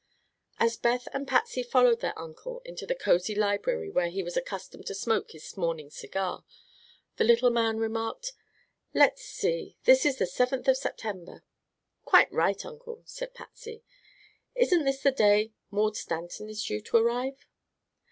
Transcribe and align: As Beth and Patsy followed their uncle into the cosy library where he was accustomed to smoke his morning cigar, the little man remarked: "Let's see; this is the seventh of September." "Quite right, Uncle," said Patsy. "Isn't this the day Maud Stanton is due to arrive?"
As 0.57 0.77
Beth 0.77 1.07
and 1.13 1.27
Patsy 1.27 1.61
followed 1.61 1.99
their 1.99 2.17
uncle 2.17 2.63
into 2.65 2.87
the 2.87 2.95
cosy 2.95 3.35
library 3.35 3.91
where 3.91 4.09
he 4.09 4.23
was 4.23 4.35
accustomed 4.35 4.87
to 4.87 4.95
smoke 4.95 5.29
his 5.29 5.55
morning 5.55 5.91
cigar, 5.91 6.43
the 7.17 7.23
little 7.23 7.51
man 7.51 7.77
remarked: 7.77 8.33
"Let's 8.95 9.21
see; 9.21 9.77
this 9.83 10.03
is 10.03 10.17
the 10.17 10.25
seventh 10.25 10.67
of 10.67 10.77
September." 10.77 11.43
"Quite 12.03 12.31
right, 12.33 12.65
Uncle," 12.65 13.03
said 13.05 13.35
Patsy. 13.35 13.83
"Isn't 14.55 14.85
this 14.85 15.03
the 15.03 15.11
day 15.11 15.53
Maud 15.69 15.95
Stanton 15.95 16.49
is 16.49 16.63
due 16.65 16.81
to 16.81 16.97
arrive?" 16.97 17.45